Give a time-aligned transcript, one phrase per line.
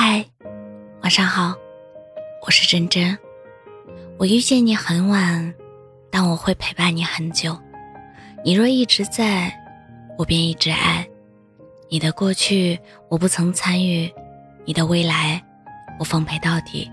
[0.00, 0.24] 嗨，
[1.02, 1.52] 晚上好，
[2.46, 3.18] 我是真真。
[4.16, 5.52] 我遇见你很晚，
[6.08, 7.58] 但我会陪伴你很久。
[8.44, 9.52] 你若一直在，
[10.16, 11.04] 我便一直爱。
[11.90, 14.08] 你的过去我不曾参与，
[14.64, 15.44] 你的未来
[15.98, 16.88] 我奉陪到底。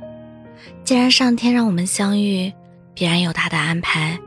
[0.84, 2.52] 既然上天让我们相遇，
[2.96, 4.20] 必然有他的安排。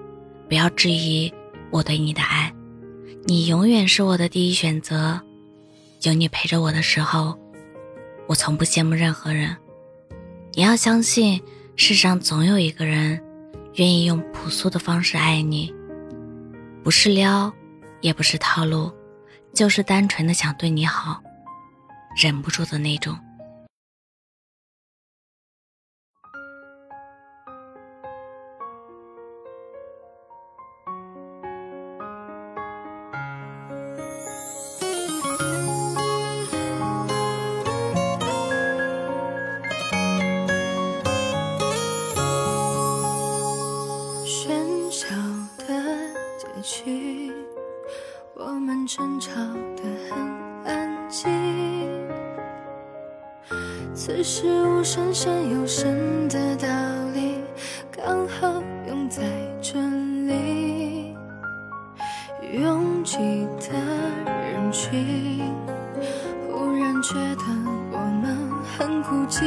[0.48, 1.34] 不要质疑
[1.72, 2.54] 我对你的爱，
[3.24, 5.20] 你永远是我的第一选择。
[6.02, 7.36] 有你陪着我的时候。
[8.28, 9.56] 我从不羡慕任何人，
[10.52, 11.42] 你要相信，
[11.76, 13.18] 世上总有一个人，
[13.76, 15.74] 愿意用朴素的方式爱你，
[16.84, 17.50] 不是撩，
[18.02, 18.92] 也不是套路，
[19.54, 21.22] 就是单纯的想对你好，
[22.22, 23.18] 忍不住的那种。
[48.88, 49.30] 争吵
[49.76, 50.18] 得很
[50.64, 51.28] 安静。
[53.94, 56.66] 此时无声胜有声的道
[57.12, 57.34] 理，
[57.94, 59.22] 刚好用在
[59.60, 61.14] 这里。
[62.50, 63.18] 拥挤
[63.60, 63.78] 的
[64.24, 65.42] 人群，
[66.50, 67.44] 忽然觉得
[67.92, 69.42] 我们很孤寂。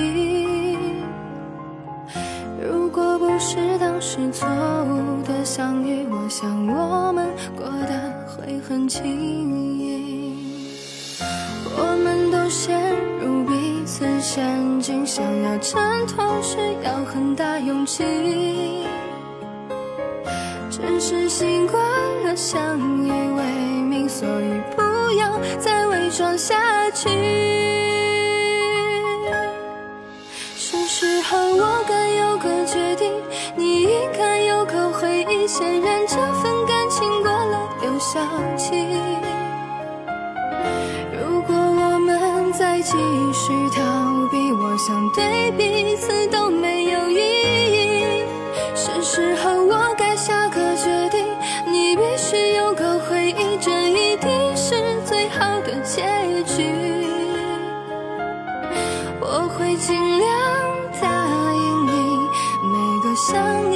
[2.64, 4.48] 如果不是当时错
[4.84, 10.36] 误的相遇，我想我们过得会很轻易。
[11.76, 12.80] 我们都陷
[13.20, 18.04] 入彼此陷阱，想要挣脱需要很大勇气。
[20.70, 21.84] 只是习惯
[22.24, 23.44] 了相依为
[23.90, 27.10] 命，所以不要再伪装下去。
[30.56, 32.11] 是时候我该。
[42.84, 42.98] 继
[43.32, 48.24] 续逃避，我想对彼此都没有意义。
[48.76, 51.24] 是时候我该下个决定，
[51.72, 56.02] 你必须有个回忆，这一定是最好的结
[56.44, 56.66] 局。
[59.20, 60.30] 我会尽量
[61.00, 62.18] 答应你，
[62.72, 63.71] 每个想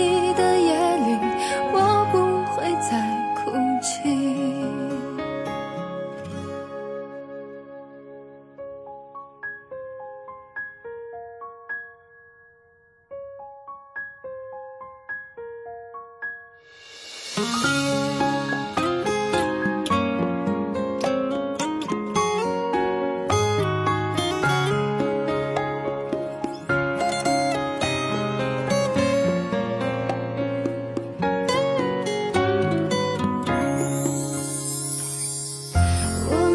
[17.37, 17.41] 我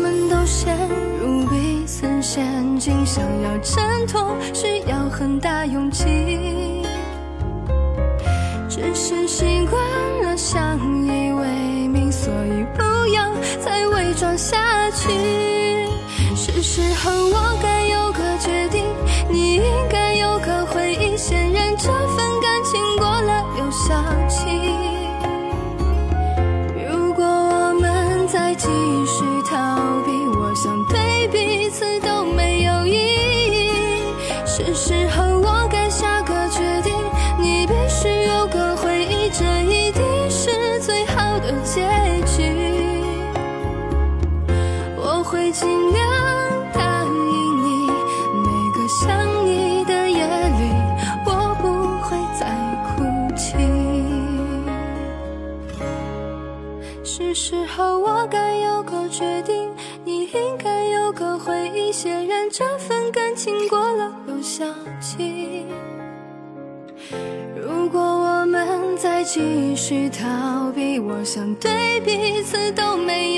[0.01, 0.75] 们都陷
[1.21, 6.07] 入彼此陷阱，想要挣脱需要很大勇气。
[8.67, 9.83] 只是习惯
[10.20, 10.20] 了
[10.53, 12.83] 相依为命，所以不
[13.15, 13.31] 要
[13.65, 15.09] 再伪装下去。
[16.35, 18.85] 是时候我该有个决定，
[19.31, 21.17] 你应该有个回应。
[21.17, 21.89] 显然这
[45.31, 46.03] 会尽量
[46.73, 47.13] 答应
[47.63, 50.75] 你，每个想你的夜里，
[51.25, 51.69] 我不
[52.03, 52.43] 会再
[52.83, 53.05] 哭
[53.37, 53.55] 泣。
[57.05, 59.71] 是时候我该有个决定，
[60.05, 61.93] 你应该有个回应。
[61.93, 64.65] 显然这份感情过了有效
[65.01, 65.65] 期。
[67.55, 73.30] 如果我们再继续逃避，我想对彼此都没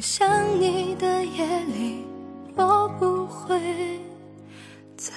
[0.00, 2.04] 想你的夜里
[2.54, 3.58] 我不会
[4.96, 5.12] 再